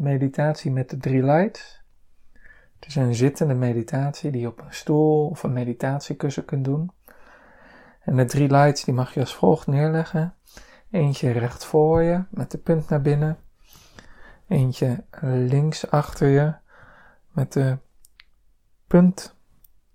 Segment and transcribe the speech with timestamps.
[0.00, 1.82] meditatie met de drie lights.
[2.78, 6.90] Het is een zittende meditatie die je op een stoel of een meditatiekussen kunt doen.
[8.00, 10.34] En de drie lights die mag je als volgt neerleggen.
[10.90, 13.38] Eentje recht voor je met de punt naar binnen.
[14.48, 16.54] Eentje links achter je
[17.30, 17.78] met de
[18.86, 19.36] punt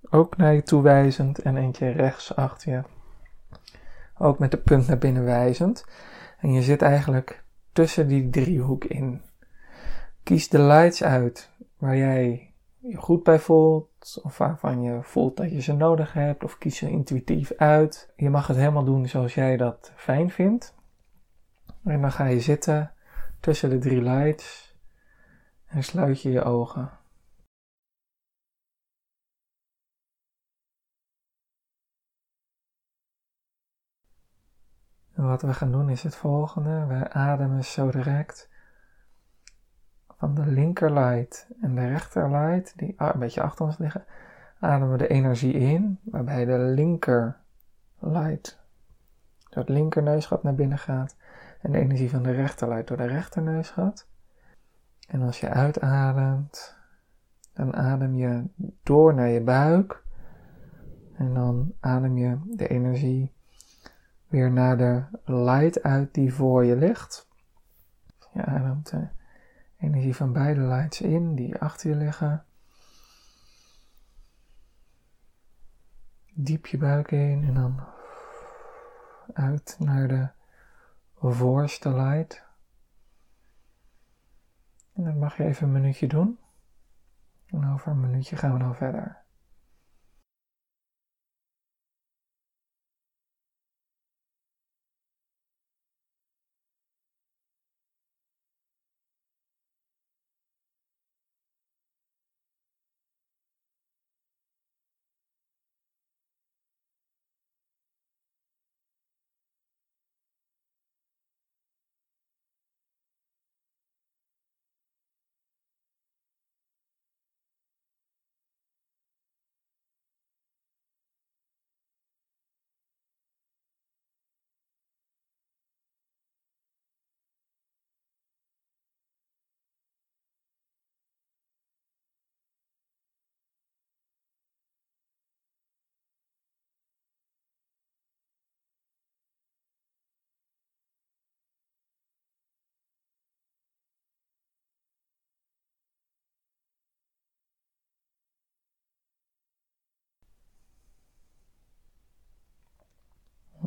[0.09, 1.39] ook naar je toe wijzend.
[1.39, 2.83] En eentje rechts achter je
[4.17, 5.85] ook met de punt naar binnen wijzend.
[6.39, 9.21] En je zit eigenlijk tussen die driehoek in.
[10.25, 15.51] Kies de lights uit waar jij je goed bij voelt, of waarvan je voelt dat
[15.51, 18.13] je ze nodig hebt, of kies ze intuïtief uit.
[18.15, 20.75] Je mag het helemaal doen zoals jij dat fijn vindt.
[21.83, 22.93] En dan ga je zitten
[23.39, 24.75] tussen de drie lights
[25.65, 26.99] en sluit je je ogen.
[35.13, 36.85] En wat we gaan doen is het volgende.
[36.85, 38.53] We ademen zo direct
[40.17, 44.05] van de linker light en de rechter light, die een beetje achter ons liggen,
[44.59, 47.37] ademen we de energie in, waarbij de linker
[47.99, 48.63] light
[49.49, 51.15] door het linker neusgat naar binnen gaat
[51.61, 54.07] en de energie van de rechter light door de rechter neusgat.
[55.07, 56.75] En als je uitademt,
[57.53, 58.43] dan adem je
[58.83, 60.03] door naar je buik
[61.17, 63.33] en dan adem je de energie
[64.27, 67.27] weer naar de light uit die voor je ligt.
[68.33, 69.07] Je ademt de
[69.77, 72.45] energie van beide lights in die achter je liggen.
[76.33, 77.83] Diep je buik in en dan
[79.33, 80.29] uit naar de
[81.13, 82.43] voorste light.
[84.93, 86.39] En dat mag je even een minuutje doen.
[87.45, 89.24] En over een minuutje gaan we dan verder.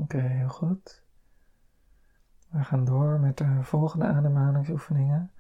[0.08, 1.02] Oké, heel goed.
[2.50, 5.30] We gaan door met de volgende ademhalingsoefeningen.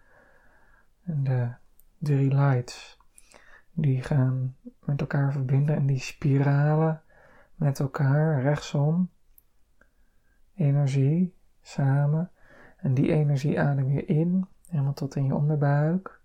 [1.04, 1.52] En de
[1.98, 2.98] drie lights,
[3.72, 7.02] die gaan met elkaar verbinden en die spiralen
[7.54, 9.10] met elkaar rechtsom.
[10.54, 12.30] Energie samen.
[12.76, 16.20] En die energie adem je in, helemaal tot in je onderbuik.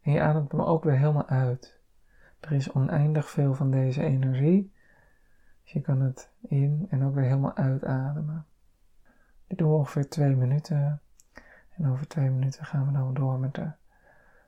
[0.00, 1.80] En je ademt hem ook weer helemaal uit.
[2.40, 4.72] Er is oneindig veel van deze energie.
[5.62, 8.46] Dus je kan het in en ook weer helemaal uitademen.
[9.46, 11.00] Dit doen we ongeveer twee minuten.
[11.76, 13.74] En over twee minuten gaan we dan door met het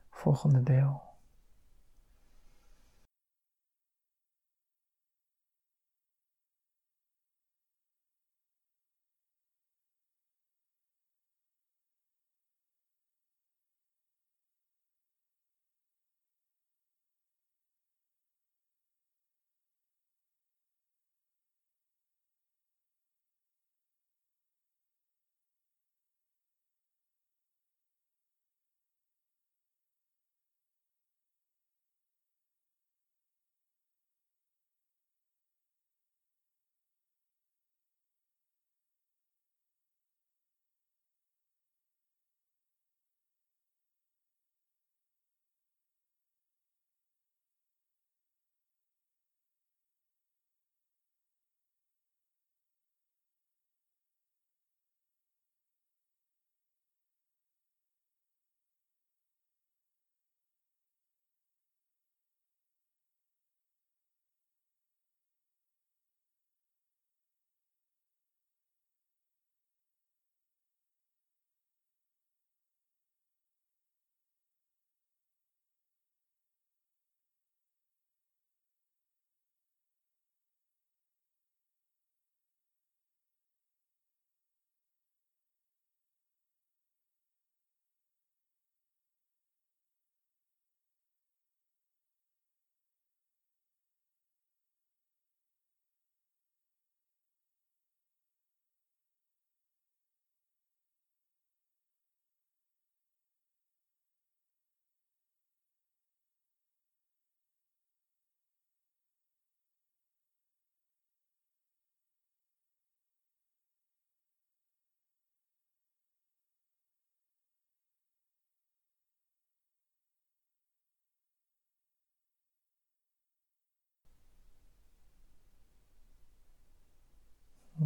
[0.09, 1.01] volgende deel.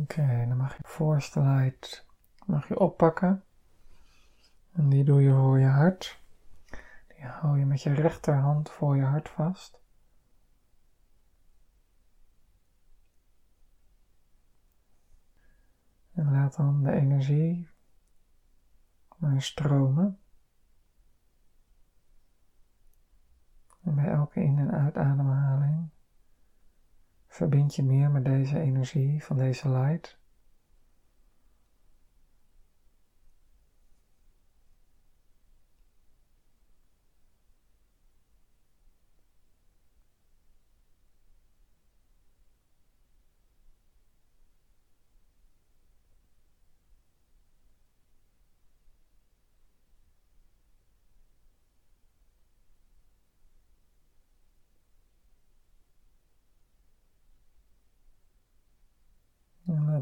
[0.09, 2.06] Oké, dan mag je voorste light
[2.45, 3.44] mag je oppakken.
[4.71, 6.21] En die doe je voor je hart.
[7.07, 9.79] Die hou je met je rechterhand voor je hart vast.
[16.13, 17.69] En laat dan de energie
[19.17, 20.19] maar stromen.
[23.83, 25.89] En bij elke in- en uitademhaling
[27.39, 30.19] verbind je meer met deze energie van deze light.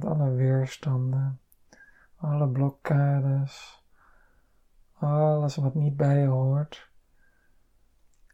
[0.08, 1.40] Alle weerstanden,
[2.16, 3.84] alle blokkades,
[4.94, 6.92] alles wat niet bij je hoort,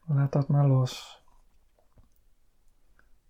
[0.05, 1.23] laat dat maar los.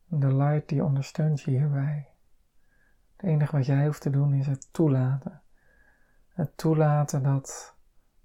[0.06, 2.10] De light die ondersteunt je hierbij.
[3.16, 5.42] Het enige wat jij hoeft te doen is het toelaten.
[6.28, 7.75] Het toelaten dat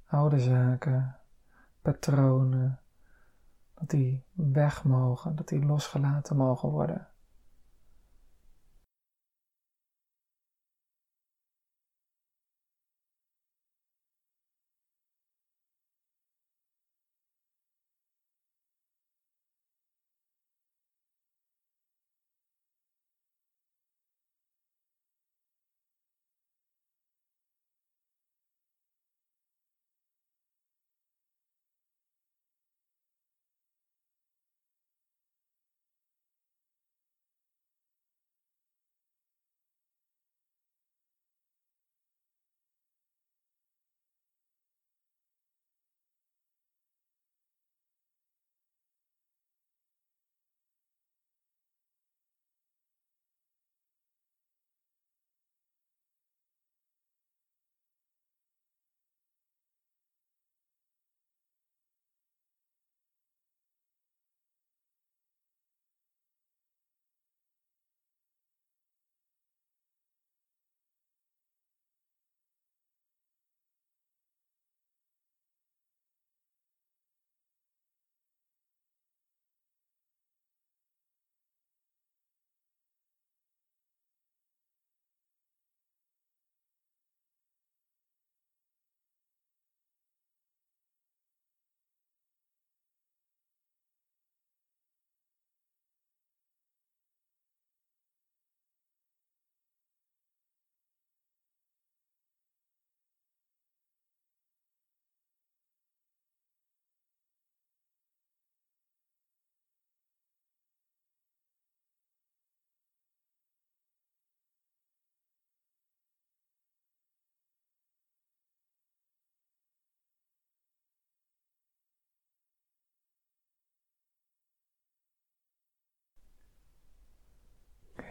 [0.06, 1.16] oude zaken,
[1.82, 2.80] patronen,
[3.74, 7.07] dat die weg mogen, dat die losgelaten mogen worden.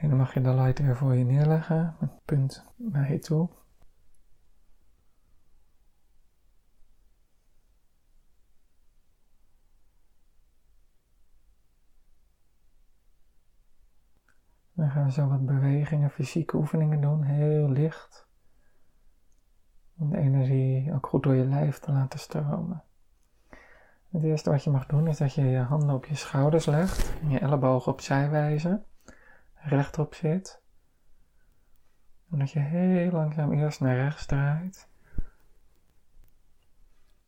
[0.02, 3.50] En dan mag je de light weer voor je neerleggen, met punt naar je toe.
[14.74, 18.28] Dan gaan we zo wat bewegingen, fysieke oefeningen doen, heel licht.
[19.98, 22.84] Om de energie ook goed door je lijf te laten stromen.
[24.10, 27.14] Het eerste wat je mag doen is dat je je handen op je schouders legt
[27.22, 28.86] en je ellebogen opzij wijzen
[29.68, 30.62] rechtop zit.
[32.32, 34.90] En dat je heel langzaam eerst naar rechts draait.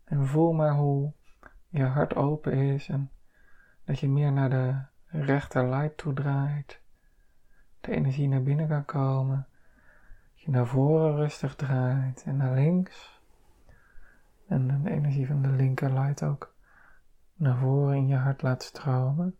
[0.03, 1.13] En voel maar hoe
[1.67, 3.12] je hart open is en
[3.84, 6.81] dat je meer naar de rechter light toe draait.
[7.81, 9.48] De energie naar binnen kan komen.
[10.34, 13.22] Dat je naar voren rustig draait en naar links.
[14.48, 16.53] En de energie van de linker light ook
[17.34, 19.38] naar voren in je hart laat stromen.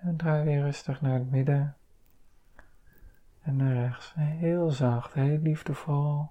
[0.00, 1.76] En draai weer rustig naar het midden.
[3.42, 4.14] En naar rechts.
[4.14, 6.30] Heel zacht, heel liefdevol.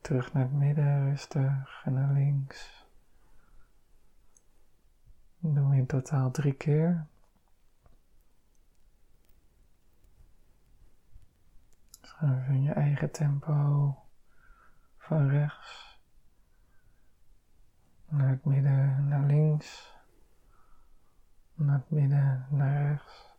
[0.00, 1.82] Terug naar het midden, rustig.
[1.84, 2.86] En naar links.
[5.38, 7.06] Dat doen we in totaal drie keer.
[12.00, 13.96] Schuif in je eigen tempo
[14.96, 15.98] van rechts
[18.08, 19.93] naar het midden, naar links
[21.54, 23.32] naar het midden, naar rechts.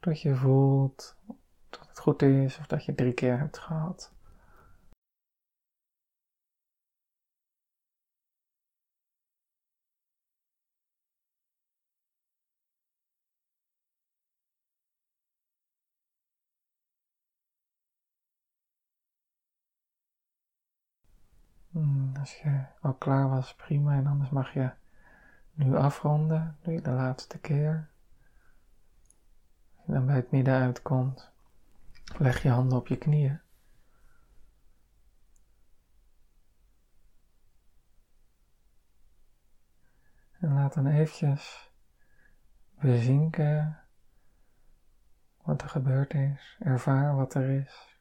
[0.00, 1.16] dat je voelt
[1.70, 4.14] dat het goed is of dat je drie keer hebt gehad.
[21.70, 23.94] Hmm, als je al klaar was, prima.
[23.96, 24.70] En anders mag je
[25.56, 26.58] nu afronden.
[26.62, 27.90] Doe je de laatste keer.
[29.76, 31.30] Als je dan bij het midden uitkomt,
[32.18, 33.40] leg je handen op je knieën.
[40.40, 41.70] En laat dan eventjes
[42.80, 43.80] bezinken
[45.42, 46.56] wat er gebeurd is.
[46.58, 47.98] Ervaar wat er is.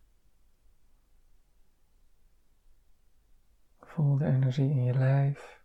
[3.79, 5.63] Voel de energie in je lijf.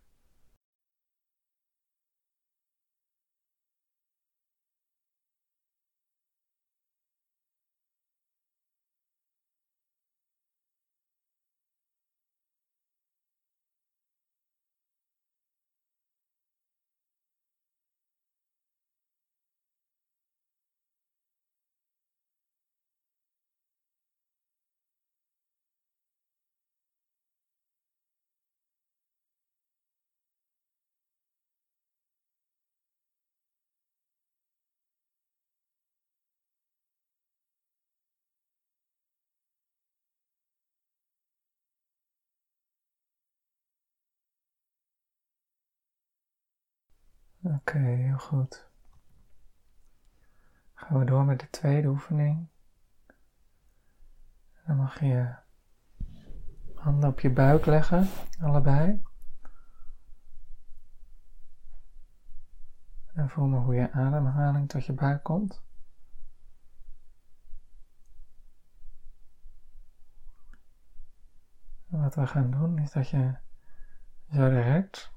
[47.43, 48.69] Oké, heel goed.
[50.73, 52.47] Gaan we door met de tweede oefening.
[54.65, 55.35] Dan mag je
[56.75, 58.07] handen op je buik leggen,
[58.39, 59.03] allebei.
[63.13, 65.63] En voel maar hoe je ademhaling tot je buik komt.
[71.87, 73.37] Wat we gaan doen is dat je
[74.31, 75.11] zo direct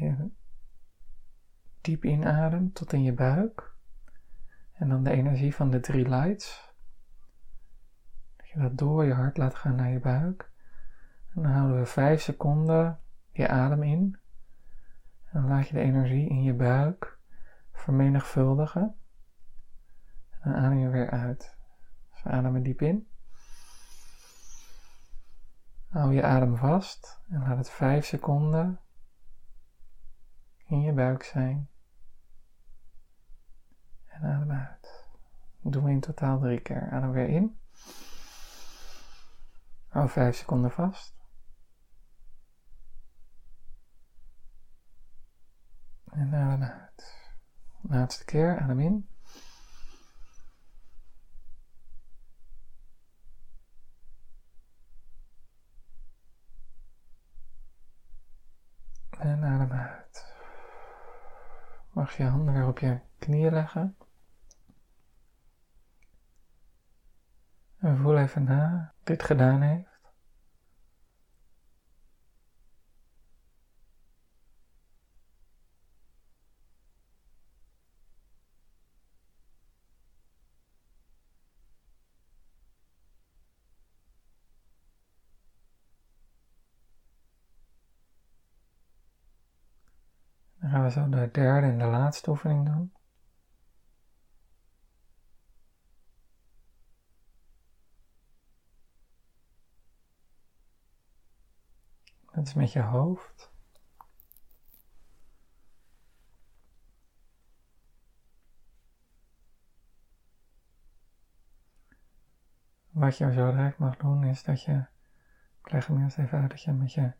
[0.00, 0.30] je
[1.80, 3.74] diep inademt tot in je buik.
[4.72, 6.72] En dan de energie van de drie lights.
[8.36, 10.50] Dat je dat door je hart laat gaan naar je buik.
[11.34, 14.18] En dan houden we vijf seconden je adem in.
[15.24, 17.18] En dan laat je de energie in je buik
[17.72, 18.94] vermenigvuldigen.
[20.30, 21.56] En dan adem je weer uit.
[22.12, 23.08] Dus we ademen diep in.
[25.88, 28.80] Hou je adem vast en laat het vijf seconden
[30.66, 31.69] in je buik zijn.
[34.20, 35.04] En adem uit.
[35.60, 36.90] Doe we in totaal drie keer.
[36.90, 37.58] Adem weer in.
[39.88, 41.14] Hou vijf seconden vast.
[46.10, 47.16] En adem uit.
[47.80, 49.08] Laatste keer, adem in.
[59.18, 60.00] En adem uit
[61.90, 63.96] mag je handen weer op je knieën leggen.
[67.80, 69.88] En voel even na wat dit gedaan heeft.
[90.60, 92.99] Dan gaan we zo de derde en de laatste oefening doen.
[102.32, 103.52] Dat is met je hoofd.
[112.90, 114.86] Wat je zo direct mag doen is dat je,
[115.64, 117.12] ik leg hem eerst even uit, dat je met je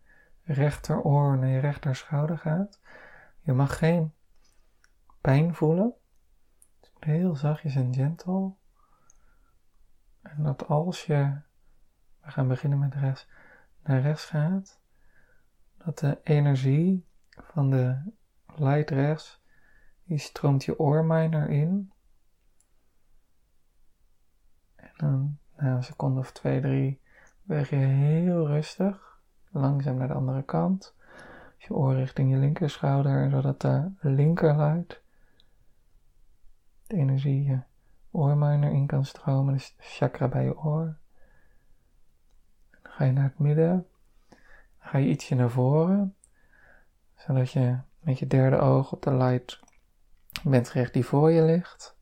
[0.43, 2.81] rechteroor naar je rechterschouder gaat.
[3.41, 4.15] Je mag geen
[5.21, 5.95] pijn voelen.
[6.81, 8.55] Moet heel zachtjes en gentle.
[10.23, 11.41] En dat als je,
[12.21, 13.29] we gaan beginnen met rechts,
[13.83, 14.80] naar rechts gaat,
[15.85, 18.13] dat de energie van de
[18.47, 19.39] light
[20.05, 21.93] die stroomt je oormijner in.
[24.77, 27.01] En dan na een seconde of twee, drie,
[27.43, 29.21] beweeg je heel rustig,
[29.51, 30.95] langzaam naar de andere kant
[31.63, 35.03] je oor richting je linkerschouder, zodat de linkerluid
[36.87, 37.61] de energie je
[38.11, 40.99] oormijner in kan stromen, dus chakra bij je oor.
[42.71, 43.87] Dan ga je naar het midden,
[44.81, 46.17] ga je ietsje naar voren,
[47.17, 49.61] zodat je met je derde oog op de light
[50.43, 51.99] windricht die voor je ligt.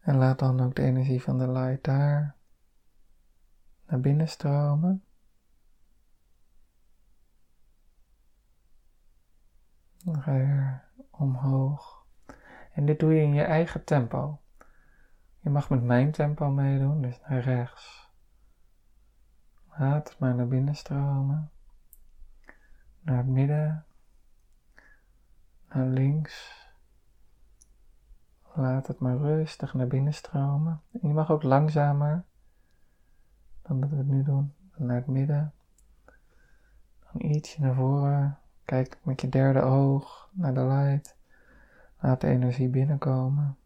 [0.00, 2.36] En laat dan ook de energie van de light daar
[3.86, 5.04] naar binnen stromen.
[10.04, 10.78] Dan ga je
[11.10, 12.06] omhoog.
[12.72, 14.40] En dit doe je in je eigen tempo.
[15.40, 18.03] Je mag met mijn tempo meedoen, dus naar rechts.
[19.78, 21.50] Laat het maar naar binnen stromen.
[23.00, 23.84] Naar het midden.
[25.68, 26.62] Naar links.
[28.52, 30.80] Laat het maar rustig naar binnen stromen.
[30.92, 32.24] En je mag ook langzamer
[33.62, 34.54] dan dat we het nu doen.
[34.76, 35.52] Naar het midden.
[37.12, 38.38] Dan ietsje naar voren.
[38.64, 41.16] Kijk met je derde oog naar de light.
[42.00, 43.56] Laat de energie binnenkomen.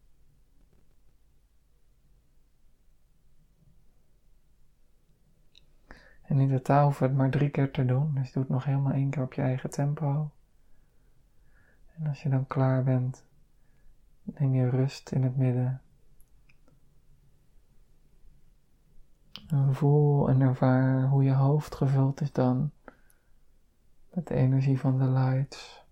[6.29, 8.13] En in totaal hoeven we het maar drie keer te doen.
[8.13, 10.31] Dus doe het nog helemaal één keer op je eigen tempo.
[11.95, 13.23] En als je dan klaar bent,
[14.23, 15.81] neem je rust in het midden.
[19.47, 22.71] En voel en ervaar hoe je hoofd gevuld is dan
[24.13, 25.85] met de energie van de lights.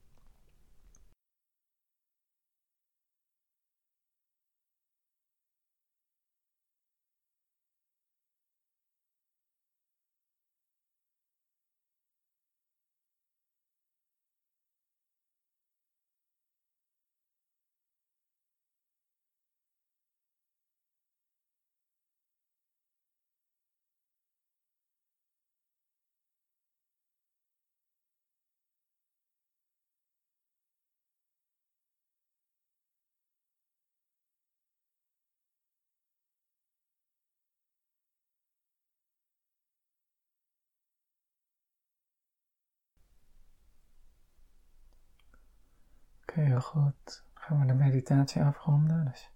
[46.46, 47.24] Heel goed.
[47.34, 49.06] Dan gaan we de meditatie afronden.
[49.06, 49.32] Dus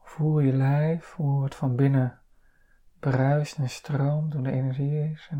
[0.00, 2.20] voel je lijf, hoe het van binnen
[2.98, 5.30] bruist en stroomt, hoe de energie is.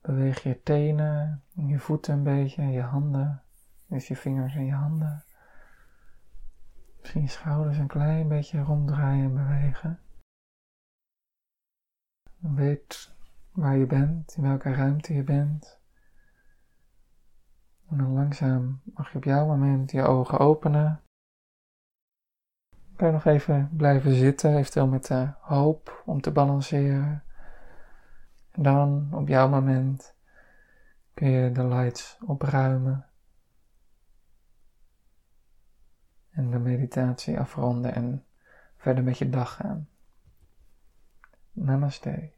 [0.00, 3.42] Beweeg je tenen, je voeten een beetje, je handen,
[3.86, 5.24] dus je vingers en je handen.
[7.00, 10.00] Misschien je schouders een klein beetje ronddraaien en bewegen.
[12.38, 13.14] Weet
[13.52, 15.80] waar je bent, in welke ruimte je bent.
[17.92, 21.02] En dan langzaam mag je op jouw moment je ogen openen.
[22.96, 27.24] Kan je nog even blijven zitten, eventueel met de hoop om te balanceren.
[28.50, 30.14] En dan op jouw moment
[31.14, 33.06] kun je de lights opruimen.
[36.30, 38.26] En de meditatie afronden en
[38.76, 39.88] verder met je dag gaan.
[41.52, 42.32] Namaste.